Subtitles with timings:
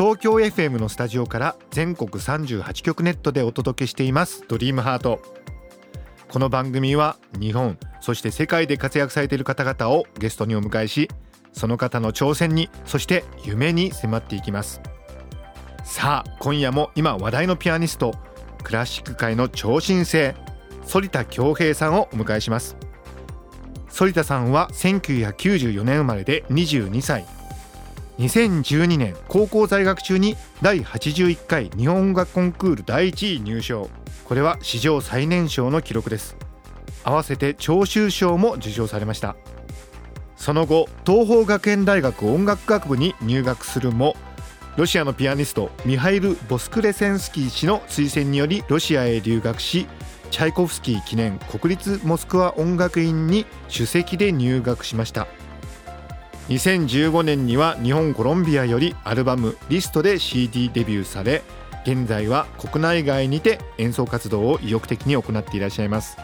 [0.00, 4.46] 東京 FM のスタジオから全国38局ネットでお届けしています。
[4.48, 5.20] ドリームハート。
[6.30, 11.10] この番組は日本そして世界で活躍されている方々をゲストにお迎えし
[11.52, 14.80] その方の挑戦にそして夢に迫っていきます。
[15.84, 18.14] さあ今夜も今話題のピアニスト
[18.64, 20.32] クラシック界の超新星
[20.88, 22.74] 反田恭平さんをお迎えします。
[23.92, 27.39] 反田さんは1994年生まれで22歳。
[28.20, 33.88] 2012年高校在学中に第81回日本音楽コンクール第1位入賞。
[34.24, 36.36] これは史上最年少の記録です。
[37.02, 39.36] 合わせて聴衆賞も受賞されました。
[40.36, 44.16] その後東邦学園大学音楽学部に入学するも
[44.76, 49.86] ロシアのピアニストミハイル・ボスクレセンスキー氏の推薦によりロシアへ留学し
[50.30, 55.26] チャイコフスキー記念国立モスクワ音楽院に首席で入学しました。
[56.48, 61.42] 2015年には日本コロンビアよりアルバム「リスト」で CD デビューされ
[61.84, 66.18] 現在は国内外にて演奏活動を意欲的に行っていらっしゃいます。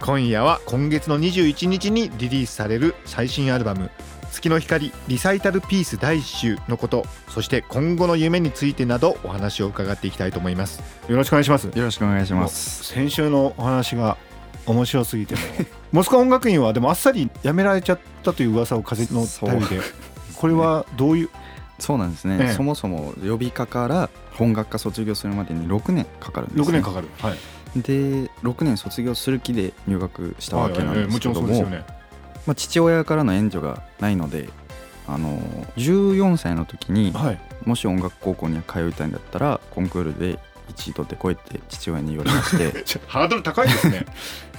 [0.00, 3.90] 今夜は今月の21日にリリースされる最新アルバム
[4.30, 10.82] 「月の光リサイタルピース第1集」のことそして今後の夢についてなどお話を伺っていきたいと思います。
[11.08, 11.64] よろしくお願いします。
[11.66, 12.84] よろしくお願いします。
[12.84, 14.18] 先週のお話が
[14.66, 15.40] 面白すぎても。
[15.92, 19.80] モスクワ音楽院はでもあっさり辞められちゃったという噂を風の便りで。
[20.36, 21.30] これはどういう？
[21.78, 22.52] そうなんですね、ええ。
[22.54, 31.64] そもそも予備科から本学科卒業するまでに6年かかるんです、ね、6年かかる、はい、で6年卒業する気で入学したわけなんですけども。
[32.46, 34.48] まあ、父親からの援助がないので
[35.08, 35.38] あの
[35.76, 37.38] 14歳の時にはい。
[37.64, 40.38] もし音楽高校に通いたいんだったらコンクールで
[40.74, 44.04] 1位取ってこいって父親に言われましてハードル高いですね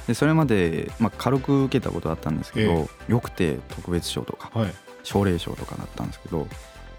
[0.07, 4.73] でそれまで、まあ、軽く受けたことあったんですけど、えよくて特別賞とかはい。
[5.03, 6.47] 奨励賞とかだったんですけど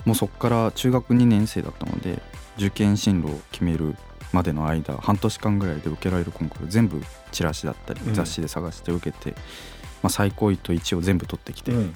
[0.07, 2.23] もうそこから中学2年生だったので
[2.57, 3.97] 受験進路を決める
[4.33, 7.03] までの間半年間ぐらいで受けられるコンクール全部
[7.33, 8.15] チラシだったりうん。
[8.15, 9.33] 雑誌で探して受けて、
[10.03, 11.95] まあ、最高位と1を全部取ってきて、うん。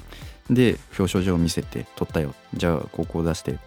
[0.50, 2.34] で表彰状を見せて取ったよ。
[2.54, 3.60] じゃあ高校出してって。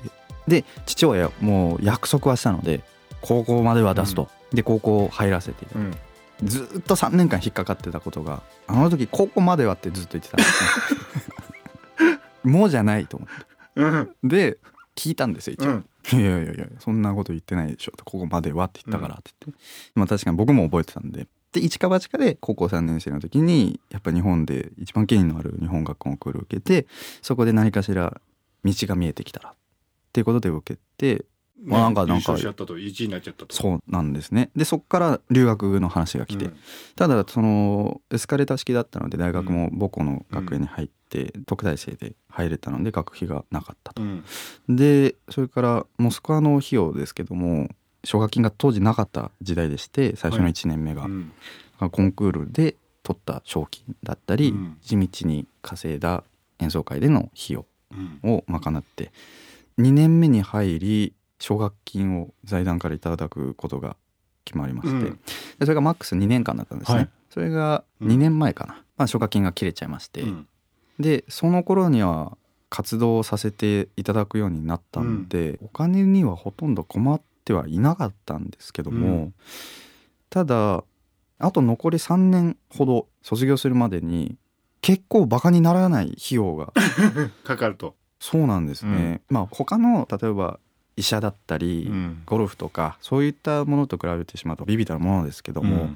[0.47, 2.81] で父親もう約束はしたので
[3.21, 5.97] 高校までは出すと、で高校入らせていただいて。
[5.97, 6.04] うん
[6.43, 10.37] ずーっと3年間引っかかってたことがあの時高校まではってずっと言ってた
[12.47, 13.45] もうじゃないと思って。
[13.75, 14.09] うん。
[14.23, 14.57] で
[14.95, 15.85] 聞いたんですよ一応、うん。
[16.13, 19.63] いやいやいやそんなこと言ってないでしょここまではって言ったからって言って、
[19.95, 21.27] まあ確かに僕も覚えてたんで。
[21.51, 26.85] で一か八かで高校3年生の時にやっぱ日本で一番権威のある日本学コンクールを受けて
[27.21, 28.19] そこで何かしら
[28.65, 29.53] 道が見えてきたらっ
[30.11, 31.23] ていうことで受けて
[31.63, 33.55] まあなんかなんかしちゃったと1位になっちゃったと。
[33.55, 34.49] そうなんですね。
[34.55, 36.57] でそこから留学の話が来て、うん。
[36.95, 44.01] ただそのエスカレーター式だったので大学も母校の学園に入って特待生で入れたので学費がなかったと。
[44.01, 44.23] うん。
[44.69, 47.69] でそれからモスクワの費用ですけども
[48.03, 51.31] 奨学金が当時なかった時代でして最初の1年目が、うん。
[51.91, 54.77] コンクールで取った賞金だったり、うん。
[54.81, 56.23] 地道に稼いだ
[56.59, 58.19] 演奏会での費用うん。
[58.29, 59.11] を賄って
[59.79, 63.95] 2年目に入り奨学金を財団からいただくことが
[64.45, 65.01] 決まりまして、うん。
[65.01, 65.21] で
[65.61, 67.09] それがマックス2年間だったんですね、はい。
[67.29, 68.09] それがうん。
[68.09, 70.47] 2年前かな、まあ、奨学金が切れちゃいまして、うん。
[70.99, 72.37] でその頃には
[72.69, 79.33] 活動をさせていただくようになったんで、お金にはほとんど困ってはいなかったんですけども、うん。
[80.29, 80.83] ただ
[81.37, 84.37] あと残り3年ほど卒業するまでに
[84.81, 86.73] 結構バカにならない費用が
[87.43, 87.95] かかると。
[88.19, 90.59] そうなんですね、まあ他の例えば
[90.97, 92.23] 医者だったり、うん。
[92.25, 95.81] ゴルフとかそういったものと比べてしまうとビビたるものですけども、うん。
[95.81, 95.91] やっ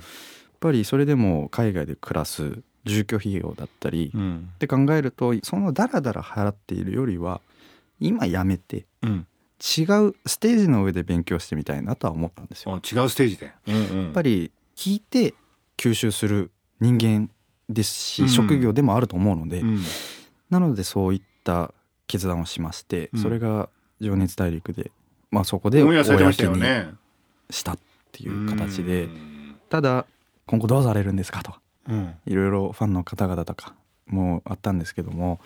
[0.60, 4.50] ぱりそれでも海外で暮らす住居費用だったり、うん。
[4.56, 7.42] って考えるとそのダラダラ払っているよりは
[8.00, 9.28] 今やめてうん。
[9.60, 12.74] 違うステージの上で勉強してみたいなとは思ったんですよ。
[12.74, 13.52] あ違うステージで。
[13.68, 14.04] うんうん。
[14.06, 15.34] やっぱり聞いて
[15.78, 17.30] 吸収する人間
[17.70, 18.30] ですし、うん。
[18.30, 19.82] 職業でもあると思うので、うん。
[20.50, 21.74] なのでそういった
[22.08, 23.22] 決断をしまして、うん。
[23.22, 23.70] それが
[24.00, 24.92] 「情熱大陸で」
[25.32, 26.64] まあそこで公に
[27.50, 27.80] したっ
[28.12, 29.56] ていう形で、うん。
[29.70, 30.06] ただ
[30.48, 31.54] 今後どうされるんですかと
[31.88, 32.16] うん。
[32.26, 33.76] いろいろファンの方々とか
[34.08, 35.40] もあったんですけども、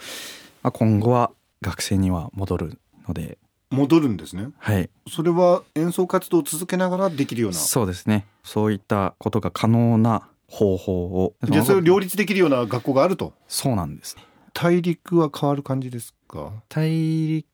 [0.62, 3.38] まあ、今後は学生には戻るので。
[3.70, 4.50] 戻るんですね。
[4.60, 4.90] はい。
[5.10, 7.58] それは演奏活動を続けながらできるような。
[7.58, 8.26] そうですね。
[8.44, 11.34] そういったことが可能な方法を。
[11.44, 13.34] じゃあそれを両立できるような学校があると。
[13.48, 14.24] そうなんですね。
[14.54, 16.52] 大陸は変わる感じですか？
[16.70, 17.46] 大陸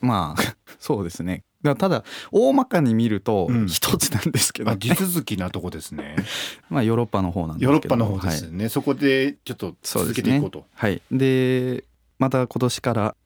[0.00, 1.42] まあ そうですね。
[1.62, 3.66] だただ大まかに見るとうん。
[3.66, 6.16] 一つなんですけど、あね地続きなとこですね。
[6.70, 7.72] まあヨーロッパの方なんですけど。
[7.72, 8.52] ヨーロッパの方ですはい。
[8.54, 10.64] ね、そこでちょっと続けていこうと。
[10.74, 11.02] はい。
[11.10, 11.84] で
[12.18, 13.16] また今年から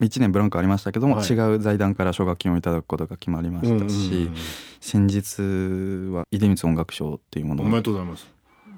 [0.00, 1.26] 1年ブランクありましたけども、はい。
[1.26, 4.30] 違う財団から奨学金をいただくことが決まりましたし、
[4.80, 8.28] 先日は出光音楽賞っていうものおめでをとうございます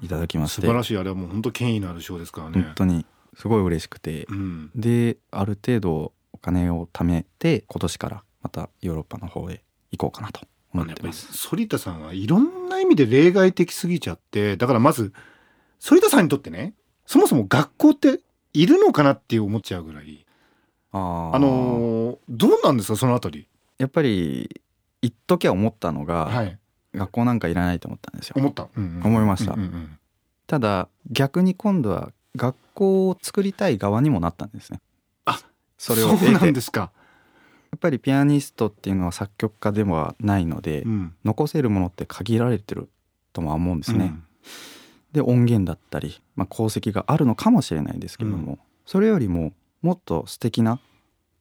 [0.01, 0.61] いただきまして。
[0.61, 0.97] 素晴らしい。
[0.97, 2.61] あれはもう本当権威のある賞ですからね。
[2.61, 3.05] 本当に
[3.37, 4.25] すごい嬉しくて。
[4.29, 4.71] うん。
[4.75, 10.41] である程度お金を貯めて今年からまたヨーロッパの方へ行こうかなと
[10.73, 11.47] 思ってます。
[11.47, 15.13] 反田さんはいろんな意味で例外的すぎちゃってだからまず
[15.83, 16.73] 反田さんにとってね
[17.05, 18.19] そもそも学校って
[18.53, 20.25] いるのかなって思っちゃうぐらい
[20.91, 21.35] あー。
[21.35, 23.47] あのーどうなんですかそのあたり？
[23.77, 24.61] やっぱり
[25.01, 26.57] 一時は思ったのが、はい。
[26.93, 28.35] 学校なんかいらないと思ったんですよ。
[28.37, 29.03] 思った、うんうん。
[29.03, 29.53] 思いました。
[29.53, 29.97] うんうん。
[30.45, 34.79] ただ逆に今度は学校を作りたい側にもなったんですね。
[35.81, 36.91] あそれをそうなんですか、
[37.71, 41.13] やっぱりピアニストっていうのは作曲家ではないので、うん。
[41.23, 42.89] 残せるものって限られてる
[43.31, 44.05] とも思うんですね。
[44.05, 44.23] うん。
[45.13, 50.79] で音源だったり、まあ、功績があるのかもしれないですけども、それよりももっと素敵な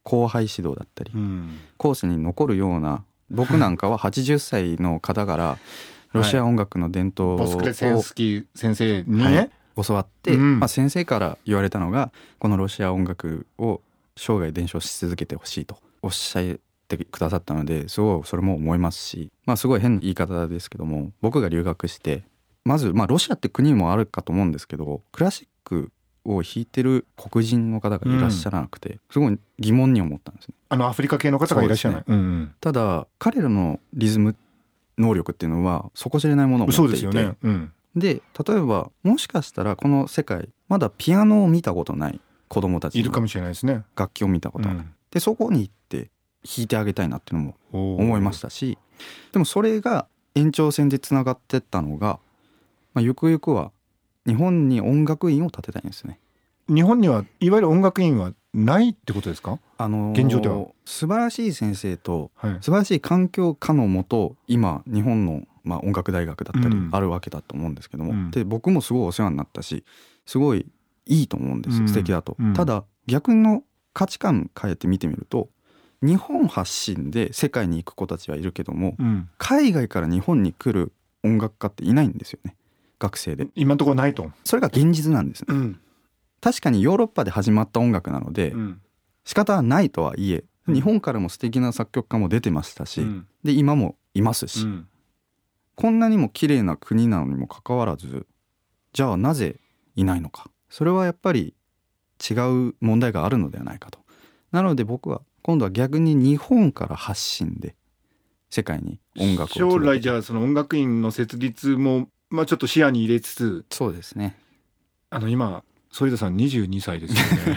[0.05, 1.59] 後輩指導だったり、うん。
[1.77, 5.59] 後世に残るような僕なんかは 80歳の方から
[6.13, 9.51] ロシア音楽の伝統をボスクレセンスキー先生にね、はい。
[9.85, 10.61] 教わって、うん。
[10.61, 13.81] まあ、先生から言われたのがこのロシア音楽を
[14.21, 16.59] 生涯伝承し続けてほしいとおっしゃっ
[16.89, 22.25] てくださったのですごいそれも思いますし、まあ、すごい変な言い方ですけども僕が留学して
[22.65, 25.91] まず、まあ、ロシアって国もあるかと思うんですけどクラシック
[26.25, 30.55] を弾いてる黒人の方がいらっしゃらなくて、すごい疑問に思ったんですね。
[30.69, 34.37] あのアフリカ系の方がいらっしゃらない、そううんただ彼らのリズム
[34.99, 44.81] 能力っていうのは底知れないものをうん、持っていてそうですよね、うん、で例えばもしかしたらこの世界まだピアノを見たことない子供たちのいるかもしれないですね、楽器を見たことある、
[45.11, 46.11] でそこに行って
[46.45, 48.77] 弾いてあげたいなっていうのも思思いましたし
[49.33, 52.19] でもそれが延長線でつながってったのが、
[52.93, 53.71] まあ、ゆくゆくは
[54.27, 56.19] 日本に音楽院を建てたいんですね。
[56.69, 59.59] 日本にはいわゆる音楽院はないってことですか？
[59.79, 60.67] あのー現状では。
[60.85, 62.53] 素晴らしい先生とはい。
[62.61, 66.91] 素晴らしい環境下のもと今日本の、まあ、音楽大学だったりうん。
[66.93, 68.31] あるわけだと思うんですけども、うん。
[68.31, 69.85] で僕もすごいお世話になったし
[70.27, 70.67] すごい
[71.07, 71.89] いいと思うんです、うん。
[71.89, 72.55] 素敵だと、うん。
[72.55, 73.63] ただ逆の
[73.93, 75.49] 価値観変えて見てみると
[76.03, 80.93] 日本発信で世界に行く子たちはいるけどもうん、海外から日本に来る
[81.23, 82.57] 音楽家っていないんですよね
[83.01, 83.49] 学生で。
[83.55, 85.55] 今のところないと、それが現実なんですね。
[85.55, 85.81] ん。
[86.41, 88.81] 確かにヨーロッパで始まった音楽なのでうん。
[89.25, 90.75] 仕方はないとはいえうん。
[90.75, 93.27] 日本からも素敵な作曲家も出てましたし、うん。
[93.43, 94.87] で今もいますし、うん。
[95.75, 98.27] こんなにも綺麗な国なのにもかかわらず
[98.93, 99.61] じゃあなぜ
[99.97, 101.55] いないのかそれはやっぱり
[102.31, 102.35] 違
[102.71, 103.99] う問題があるのではないかと。
[104.53, 107.75] なので僕は今度は逆に日本から発信で
[108.51, 114.37] 世界に音楽を将来じゃあその音楽院の設立も、まあ、ちょっと視野に入れつつそうですね。
[115.11, 115.63] あの今
[115.93, 117.57] 反田さん22歳ですよね。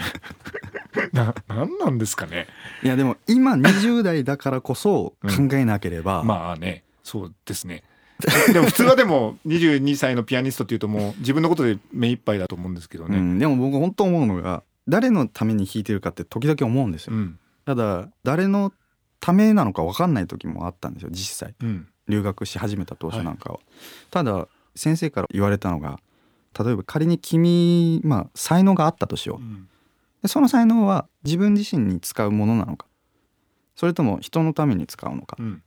[1.12, 2.46] ななんなんですかね。
[2.82, 7.82] いやでも今20代だからこそ考えなければ、まあねそうですね
[8.52, 17.38] でも普通はでも22歳のピアニストっていうともう自分のことで目いっぱいだと思うんですけどね、うん、でも僕本当思うのが誰のために弾いてるかって時々思うんですよ、うん。
[17.64, 18.72] ただ誰の
[19.20, 21.54] ためなのか分かんない時もあったんですよ実際。
[21.60, 21.88] うん。
[22.06, 23.60] 留学し始めた当初なんかは、
[24.10, 25.98] ただ先生から言われたのが
[26.58, 29.40] 例えば仮に君まあ才能があったとしよ
[30.22, 30.28] う。
[30.28, 32.86] その才能は自分自身に使うものなのか。
[33.74, 35.36] それとも人のために使うのか。
[35.40, 35.62] うん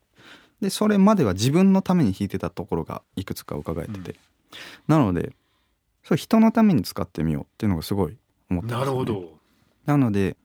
[0.62, 4.16] でそれまでは自分のために弾いてたところがいくつか伺えてて、
[4.88, 5.34] なので
[6.04, 8.18] それ人のために使ってみようっていうのがすごい
[8.50, 8.86] 思ったんですよね。
[8.86, 9.38] なるほど。
[9.86, 10.36] なので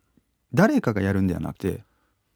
[0.53, 1.83] 誰かがやるんではなくて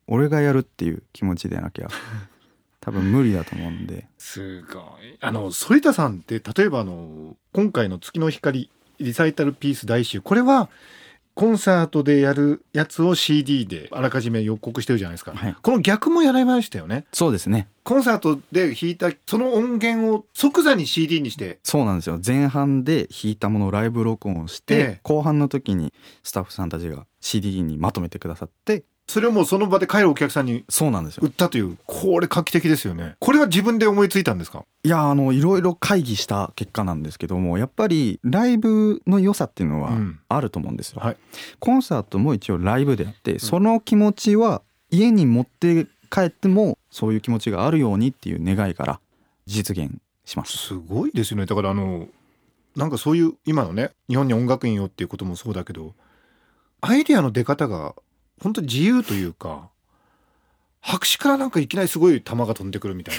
[0.07, 1.89] 俺がやるっていう気持ちでなきゃ
[2.81, 4.07] 多分無理だと思うんで。
[4.17, 5.19] すごい。
[5.21, 10.71] あの反田さんって例えばあの今回の「月の光」リサイタルピース大集これは
[11.37, 15.57] コンサートでやるやつを CD であらかじめ予告してるじゃないですか、はい。
[15.61, 17.05] この逆もやられましたよね。
[17.13, 17.69] そうですね。
[17.85, 21.59] コンサートで弾いたその音源を即座に CD にして。
[21.63, 22.19] そうなんですよ。
[22.25, 25.01] 前半で弾いたものをライブ録音をして、ええ。
[25.03, 31.23] 後半の時にスタッフさんたちが CD にまとめてくださってそれをもうその場で帰るお客さんにそうなんですよ。
[31.25, 33.15] 売ったというこれ画期的ですよね。
[33.21, 34.65] これは自分で思いついたんですか？
[34.83, 40.19] いやあのいろいろ会議した結果なんですけどもやっぱりライブの良さっていうのはうん。
[40.29, 41.17] あると思うんですよ、はい。
[41.61, 49.01] コンサートも一応ライブであってその気持ちは家に持って帰ってもそういう気持ちがあるようにっていう願いから
[49.47, 49.93] 実現
[50.25, 50.57] します。
[50.57, 51.47] すごいですよね。
[51.47, 52.09] だからあの
[52.75, 55.95] なんかそういう今のね日本に音楽院をっていうこともそうだけど
[56.81, 57.95] アイデアの出方が
[58.43, 59.69] 本当に自由というか
[60.81, 63.15] 白紙からなんかいきなりすごい球が飛んでくるみたい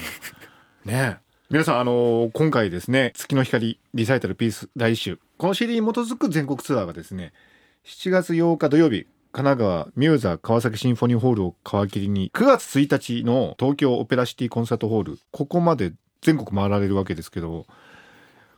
[0.85, 0.91] な。
[0.91, 1.19] ね。
[1.21, 7.31] え皆さんあの今回ですね月の光リサイタルピース大集この CD に基づく全国ツアーがですね
[7.85, 17.65] 7月8日土曜日神奈川ミューザ川崎シンフォニーホールを皮切りに9月1日の東京オペラシティコンサートホールここまで全国回られるわけですけど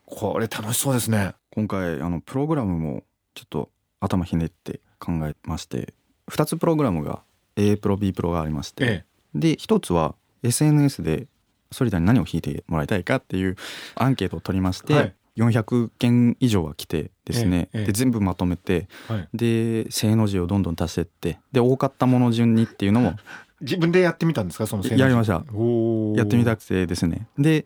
[0.08, 1.36] これ楽しそうですね。
[1.52, 3.04] 今回あのプログラムも
[3.36, 5.94] ちょっと頭ひねって考えまして
[6.30, 7.22] 2つプログラムが
[7.56, 9.06] A プロ B プロがありまして、え
[9.36, 11.28] で1つは SNS で
[11.72, 13.56] ソリタに何を弾いてもらいたいかっていう
[13.96, 15.14] アンケートを取りまして、はい。
[15.38, 17.86] 400件以上は来てですね、ええええ。
[17.88, 23.16] で全部まとめてえはい、で正の字をどんどん足してってで多かったもの順にっていうのも
[23.62, 24.68] 自分でやってみたんですか？
[24.68, 25.34] そのやりました。
[25.34, 27.28] やってみたくてですね。
[27.38, 27.66] で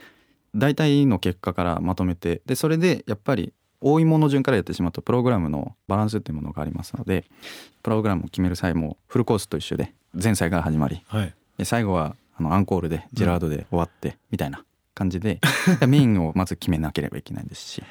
[0.55, 3.53] 大体の結果からまとめてでそれでやっぱり
[3.83, 7.25] 多いもの順からやってしまうとプログラムのバランスっていうものがありますので
[7.83, 11.33] プログラムを決める際もフルコースと一緒で前菜から始まりはい。
[11.57, 14.63] で最後はあのアンコールでジェラードで終わってみたいな
[14.95, 15.39] 感じで、
[15.87, 17.83] メインをまず決めなければいけないですし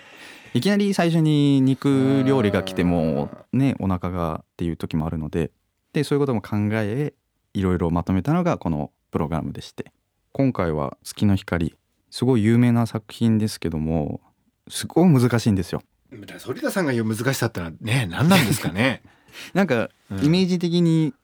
[0.55, 5.51] いきなり最初に肉料理が来てもねお腹がっていう時もあるので
[5.93, 7.13] でそういうことも考え
[7.55, 9.93] いろいろまとめたのがこのプログラムでして。
[10.35, 11.75] 今回は「月の光」
[12.11, 14.23] すごい有名な作品ですけども
[14.69, 15.83] すごい難しいんですよ。
[16.11, 16.21] 反
[16.61, 19.03] 田さんが言う難しさってのはね何なんですかね。
[19.55, 20.25] なんかうん。
[20.25, 21.15] イメージ的に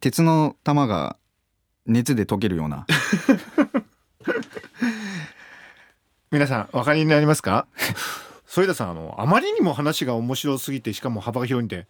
[0.00, 1.16] 鉄の玉が
[1.86, 2.86] 熱で溶けるような。
[6.30, 7.66] 皆さんお分かりになりますか？
[8.46, 11.86] 反田さんあのあまりにも話が面白すぎてしかも幅が広いんで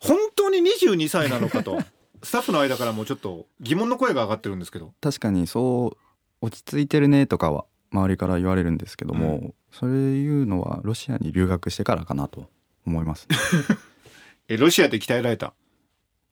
[0.00, 1.80] 本当に22歳なのかと
[2.22, 4.92] スタッフの間からもちょっと疑問の声が上がってるんですけど。
[5.00, 5.98] 確かにそう
[6.42, 12.48] 落ち着いてるねとかは周りから言われるんですけども、それいうのはロシアに留学してからかなと
[12.86, 13.28] 思います。
[14.48, 15.54] えロシアで鍛えられた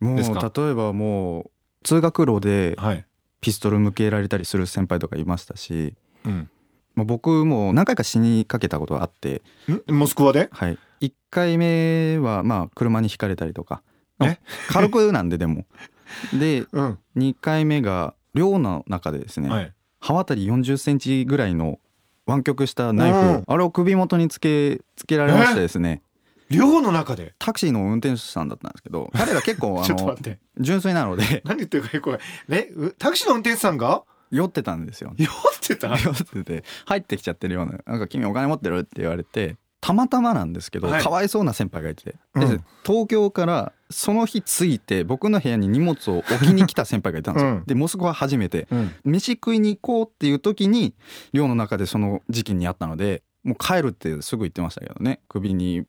[0.00, 1.50] もう例えばもう
[1.82, 3.04] 通学路ではい、
[3.40, 5.94] ピストル向けられたりする先輩とかいましたし、
[6.24, 6.48] うん、
[6.94, 9.42] まあ、僕も何回か死にかけたことがあって、
[9.88, 9.94] ん？
[9.94, 10.48] モスクワで？
[10.52, 13.82] はい、1回目はまあ車にひかれたりとか。
[14.22, 14.38] え？
[14.68, 15.66] 軽くなんででも。
[16.32, 16.98] でうん。
[17.16, 21.80] 2回目が寮の中でですね、はい刃渡り40センチぐらいの
[22.26, 23.44] 湾曲したナイフ、うん。
[23.46, 26.02] あれを首元につけつけられましてですね。
[26.50, 27.34] 寮の中で？
[27.38, 30.16] タクシーの運転手さんだったんですけど 彼ら結構あの
[30.58, 31.40] 純粋なので。
[31.46, 32.66] 何言ってるかよくわかんない。
[32.66, 34.02] ねうタクシーの運転手さんが？
[34.30, 35.14] 酔ってたんですよ。
[35.16, 35.30] 酔っ
[35.60, 35.88] てた？
[35.96, 41.02] 酔ってて入ってきちゃってるような「なんか君お金持ってる?」って言われてたまたまなんですけど、はい。
[41.02, 42.64] かわいそうな先輩がいて、でうん。
[42.86, 47.64] 東京からその日着いて僕の部屋に荷物を置きに来た先輩がいたんですよ、うん。
[47.66, 48.66] でモスクワ初めて。
[48.70, 48.94] うん。
[49.04, 50.94] 飯食いに行こうっていう時に
[51.34, 55.20] 寮の中でその時期にあったのでもう帰るってすぐ言ってましたけどね。
[55.28, 55.84] 首に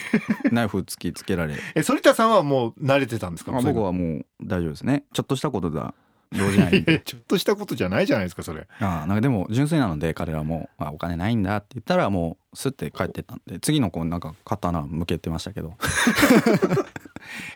[0.50, 1.56] ナイフ突きつけられ。
[1.74, 3.52] え反田さんはもう慣れてたんですか？
[3.52, 5.04] 僕はもう大丈夫ですね。
[5.12, 5.92] ちょっとしたことだ
[6.32, 7.00] 動じないんで。
[7.04, 8.66] ちょっとしたことじゃないじゃないですかそれ。
[8.80, 15.74] ああなんかでも純粋なので彼らもあお金ないんだって言ったらもうスッて帰ってったんで次の子なんか刀向けてましたけど。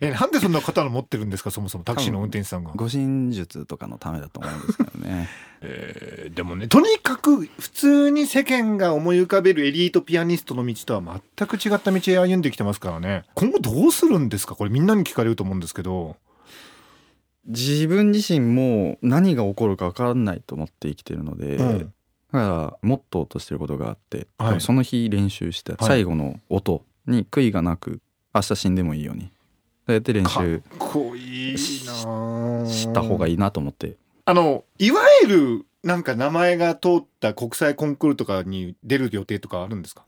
[0.00, 5.28] えなんでそんな刀持ってるんですかそもそもタクシーの運転手さんが、護身術とかのためだと思うんですけどね。
[5.60, 13.25] えーでもねとにかく普通に世間が思い浮かべるエリートピアニストの道とは全く違った道へ歩んできてますからね。
[13.34, 14.54] 今後どうするんですか？
[14.54, 16.16] これみんなに聞かれると思うんですけど
[17.47, 21.78] 自分自身も何が起こるか分かんないと思って生きてるので、うん。
[21.78, 24.61] だからモットーとしてることがあって、はい。
[24.61, 28.00] その日練習した最後の音に悔いがなく
[28.35, 29.30] 明日死んでもいいように。
[29.87, 32.66] そうやって練習こいいなあ。
[32.66, 33.97] した方がいいなと思って。
[34.26, 40.04] あのいわゆるなんか名前が通った国際コンクールとかに出る予定とかあるんですか？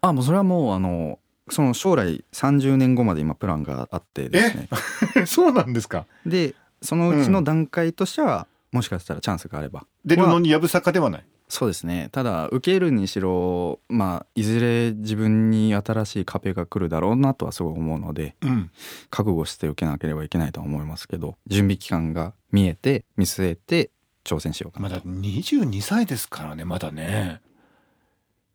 [0.00, 1.18] あもうそれはもうあの
[1.50, 4.68] その将来30年後まで今プランがあってですね。
[5.26, 6.06] そうなんですか？
[6.24, 9.86] でそのうちの段階としては、もしかしたらチャンスがあれば。
[10.04, 11.24] 出るのにやぶさかではない。
[11.48, 12.08] そうですね。
[12.10, 18.70] ただ受けるにしろまあいずれ自分に新しい壁が来るだろうなとはすごい思うのでうん。
[19.10, 23.90] 覚悟して受けなければいけないとは思いますけど準備期間が見えて見据えて
[24.24, 27.40] 挑戦しようかなまだ22歳ですからねまだね。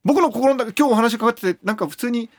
[0.04, 2.30] 僕の心の中今日お話かかっててなんか普通に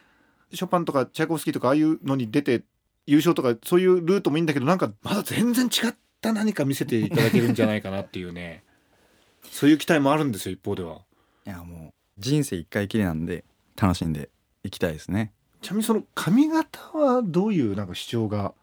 [0.53, 2.65] ショパンとかチャイコフスキーとかああいうのに出て
[3.07, 8.65] 優勝とかそういうルートもいいんだけどなんかまだ全然違った何か見せていただけるんじゃないかなっていうね。
[9.51, 11.01] そういう期待もあるんですよ一方では。
[11.47, 13.45] いやもう人生一回きりなんで
[13.77, 14.29] 楽しんで
[14.63, 15.33] いきたいですね。
[15.63, 18.55] ちなみにその髪型はどういうなんか主張が？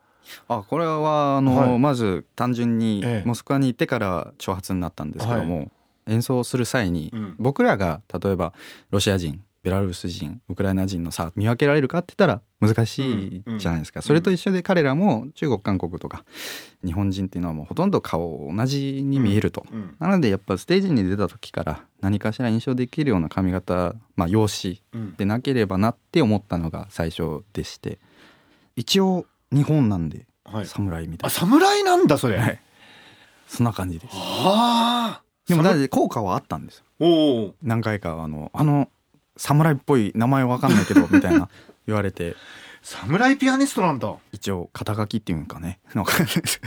[0.47, 1.79] あこれはあの、はい。
[1.79, 3.27] まず単純にええ。
[3.27, 5.71] モスクワに行ってから挑発になったんですけども、
[6.05, 7.35] 演奏する際に、うん。
[7.39, 8.53] 僕らが例えば
[8.91, 12.99] ロシア人ベラルーシ人ウクライナ人の差見分けられるかって言ったら難し
[13.37, 16.23] いじゃないですか、うんそれと一緒で彼らも中国韓国とか
[16.85, 25.15] 日本人っていうのはもうほとんど顔同じに見えると、うんなのでやっぱステージに出た時から何かしら印象できるような髪型、まあ、容姿うん。
[25.15, 27.99] でなければなって思ったのが最初でして。
[28.77, 30.65] 一応日本なんではい。
[30.65, 32.61] 侍みたいあ侍なんだそれ、な、はい、
[33.47, 34.15] そんな感じです。
[34.15, 35.21] はあ。
[35.47, 37.53] でもだって効果はあったんですよ。
[37.63, 38.89] 何回かあのあの
[39.37, 41.49] 侍っぽい名前わかんないけどみたいな
[41.87, 42.35] 言われて。
[42.81, 44.15] 侍ピアニストなんだ。
[44.31, 45.79] 一応肩書きっていうんかね。
[45.93, 46.61] の感じです。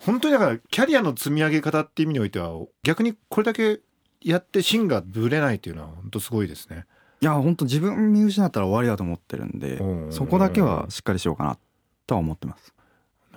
[0.00, 2.50] 本当にだからキャリアの積み上げ方っていう意味においては
[2.82, 3.80] 逆にこれだけ
[4.20, 6.84] やって芯がぶれないっていうのは本当すごいですね。
[7.20, 10.12] いや本当自分見失ったら終わりだと思ってるんでうん。
[10.12, 11.58] そこだけはしっかりしようかな
[12.06, 12.74] とは思ってます。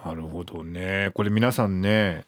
[0.05, 1.11] なるほどね。
[1.13, 2.25] これ皆さんね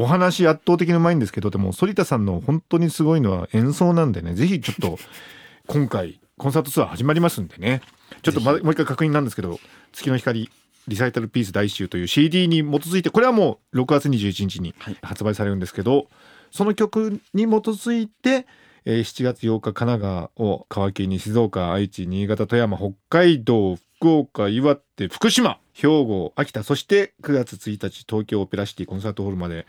[0.00, 4.98] お話圧倒的にうまいんですけどでも反田さんの本当にすごいのは演奏なんでねぜひちょっと
[5.66, 7.82] 今回コンサートツアー始まりますんでね。
[8.22, 9.58] ちょっとまもう一回確認なんですけど
[9.92, 10.48] 「月の光
[10.86, 14.96] リサイタルピース大集」という CD に基づいてこれはもう6月21日にはい。
[15.02, 16.08] 発売されるんですけど、
[16.52, 18.46] その曲に基づいて、
[18.84, 29.64] えー7月8日神奈川を皮切りに静岡愛知新潟富山北海道福岡岩手福島兵庫秋田そして9月1日東京オペラシティコンサートホールまで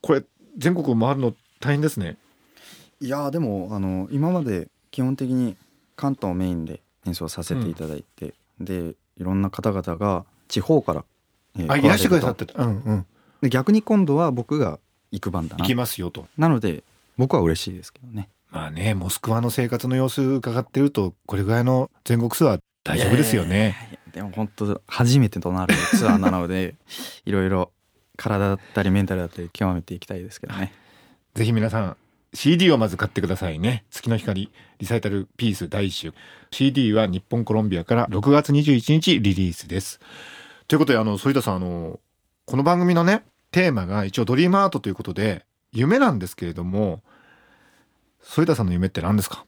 [0.00, 0.22] これ
[0.56, 2.16] 全国を回るの大変ですね。
[3.00, 5.56] いやーでもあの今まで基本的に
[5.96, 11.04] 関東メインで演奏させていただいて、でいろんな方々が地方から、
[11.58, 12.62] えーあいらしてくださってた。
[12.62, 13.06] うんうん。
[13.42, 14.78] で逆に今度は僕が
[15.10, 16.28] 行く番だな行きますよと。
[16.38, 16.84] なので
[17.16, 23.98] 僕は嬉しいですけどねまあねモスクワの生活の様子伺ってるとこれぐらいの全国ツアー大丈夫ですよね。
[24.14, 26.76] でも本当初めてとなるツアーなので
[27.26, 27.72] いろいろ
[28.16, 30.72] 体だったりメンタルだったり極めていきたいですけどね。
[31.34, 31.96] ぜひ皆さん
[32.32, 33.84] CD をまず買ってくださいね。
[33.90, 36.12] 月の光リサイタルピース第一集
[36.52, 40.00] CD は日本コロンビアから6月21日リリースです。
[40.68, 41.98] ということであの反田さんあの
[42.44, 47.02] この番組のねテーマが一応ドリームアートということで夢なんですけれども
[48.22, 49.44] 反田さんの夢って何ですか？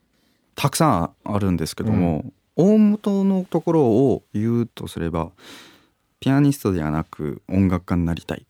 [0.57, 2.25] たくさんあるんですけども、
[2.57, 5.31] 大元のところを言うとすれば
[6.21, 8.47] ピアニストではなく音楽家になりたい。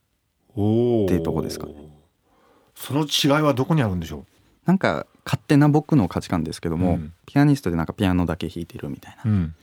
[0.54, 1.74] おっていうとこですかね。
[2.74, 4.24] その違いはどこにあるんでしょ
[4.64, 7.12] なんか勝手な僕の価値観ですけども、うん。
[7.26, 9.30] ピアニストでなんかピアノだけ弾いてるみたいな。
[9.30, 9.54] ううん。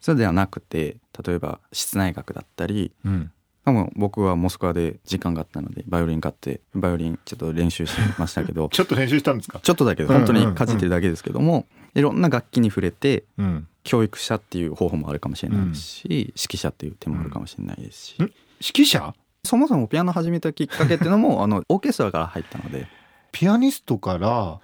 [0.00, 3.32] そうではなくて例えば室内楽だったりうん
[3.66, 8.68] 多分僕はモスクワで時間があったのでバイオリン買ってバイオリンちょっと練習しましたけど。
[8.72, 9.58] ちょっと練習したんですか？
[9.60, 13.68] ちょっとだけど本当にかじってるだけですけども、いろんな楽器に触れてうん。
[13.82, 18.22] 教育者っていう方法もあるかもしれないですし、指揮者っていう手もあるかもしれないですし、ん。
[18.22, 18.34] 指
[18.82, 19.14] 揮者？
[19.44, 22.86] そもそもピアノ始めたきっかけっていうのもあのオーケストラから入ったので。
[23.32, 24.60] ピアニストから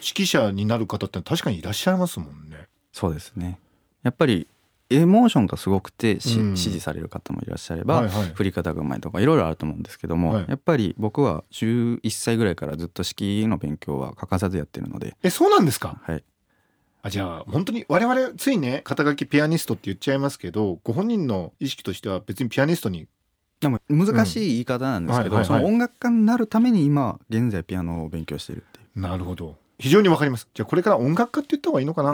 [0.00, 2.68] 指揮者になる方って確かにいらっしゃいますもんね。
[2.92, 3.58] そうですね。
[4.02, 4.46] やっぱり
[4.88, 6.46] エモーションがすごくてし、うん。
[6.48, 8.32] 指示される方もいらっしゃれば、はいはい。
[8.34, 10.44] 振り方がうまいとかいろいろあると思うんですけども、はい。
[10.48, 16.00] やっぱり僕は11歳ぐらいからずっと指揮の勉強は欠かさずやってるので、えそうなんですか？
[16.02, 16.22] はい、
[17.02, 23.06] あじゃあ本当に我々ついね肩書きピアニストって言っちゃいますけどご本人の意識としては別にピアニストに
[23.58, 30.48] でも難しい言い方なんですけど、その音楽家になるために今現在ピアノを勉強してるっていなるほど非常にわかります。
[30.54, 32.12] じゃあこれから音楽家って言った方がいいのかな？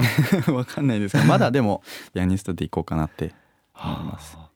[0.48, 1.82] う わかんないですがまだでも
[2.14, 3.32] ピアニストでいこうかなって
[3.74, 4.36] 思います。
[4.36, 4.50] はあ。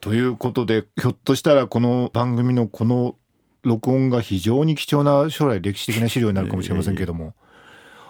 [0.00, 3.16] ということでひょっとしたらこの番組のこの
[3.62, 7.34] 録音が非常に貴重な将来歴史的な資料になるかもしれませんけども。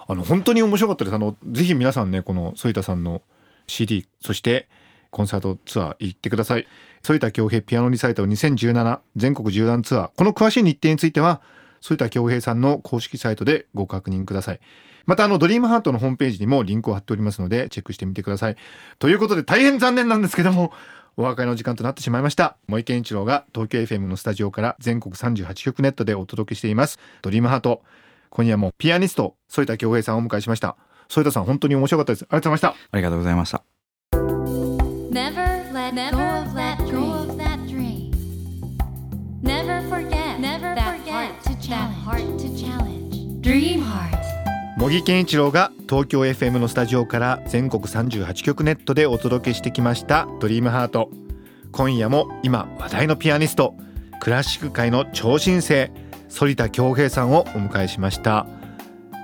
[0.08, 1.14] あの本当に面白かったです。
[1.14, 3.22] あのぜひ皆さんねこの反田さんの
[3.68, 4.68] CD そして
[5.10, 6.66] コンサートツアー行ってください。
[7.06, 10.10] 反田恭平ピアノリサイタル2017全国縦断ツアー。
[10.16, 11.40] この詳しい日程については
[11.82, 14.60] 反田恭平さんの公式サイトでご確認ください。
[15.06, 18.56] またあのドリームハートのホームページにもリンクを貼っておりますのでチェックしてみてください。
[18.98, 20.72] ということで大変残念なんですけども
[21.16, 22.56] お別れの時間となってしまいました。
[22.66, 26.98] 森健一郎が東京 FM のスタジオから全国38局ネットでお届けしています。
[27.22, 27.82] ドリームハート。
[28.30, 30.76] 今夜もピアニスト反田恭平さんをお迎えしました。
[31.08, 32.26] 反田さん本当に面白かったです。
[32.28, 32.86] ありがとうございました。
[32.92, 33.62] ありがとうございました。
[44.76, 51.10] 茂木健一郎が東京 FM のスタジオから全国38局ネットでお届けしてきました「ドリームハート。
[51.70, 53.76] 今夜も今話題のピアニスト
[54.18, 55.92] クラシック界の超新星
[56.28, 58.48] 反田恭平さんをお迎えしました。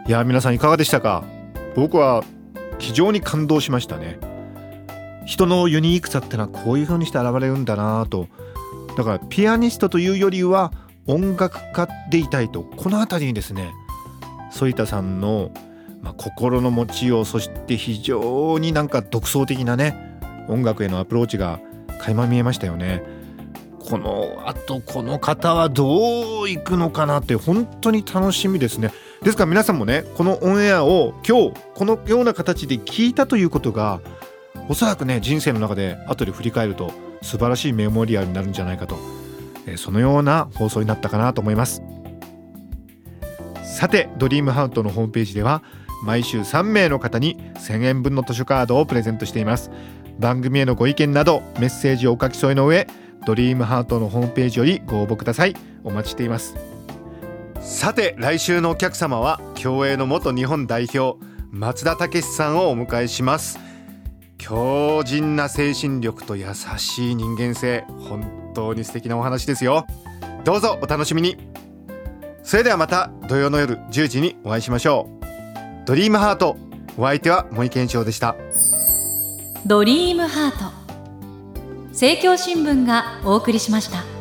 [0.07, 1.25] いや皆さんいかがでしたか？
[1.75, 2.23] 僕は
[2.79, 4.21] 非常に感動しましたね。
[5.25, 8.29] 人のユニークさってのはこういう風にして現れるんだなと。
[8.97, 10.73] だからピアニストというよりは
[11.07, 13.73] 音楽家でいたいとこの辺りにですね
[14.51, 15.51] 反田さんの、
[16.03, 19.95] まあ、心の持ちようそして非常になんか独創的なね
[20.49, 21.61] 音楽へのアプローチが
[21.99, 23.03] 垣間見えましたよね。
[23.81, 28.93] このあとこの方はどういくのかなって本当に楽しみですね。
[29.23, 34.01] ですから皆さんもねこのオンエアを今日このような形で聞いたということが
[34.69, 36.93] おそらくね人生の中で後で振り返ると
[37.23, 38.97] 素晴らしいメモリアルになるんじゃないかと
[39.77, 41.83] そのような放送になったかなと思います。
[43.65, 45.63] さてドリームハートのホームページでは
[46.05, 49.71] 毎週3名の方に1000円分の図書カードをプレゼントしています。
[50.19, 52.87] 番組へのご意見などメッセージをお書き添えの上
[53.27, 55.55] ドリームハートのホームページよりご応募ください。
[55.85, 56.55] お待ちしています。
[57.61, 61.19] さて来週のお客様は競泳の元日本代表
[61.51, 63.59] 松田武さんをお迎えします。
[64.39, 69.87] 強靭な精神力と優しい人間性本当に素敵なお話ですよ。
[70.45, 71.37] どうぞお楽しみに。
[72.43, 75.87] それではまた土曜の夜10時にお会いしましょう。
[75.87, 76.57] ドリームハート
[76.97, 78.37] お相手は森健一郎でした。
[79.67, 80.73] ドリームハート。
[81.91, 84.16] 政教新聞がお送りしました。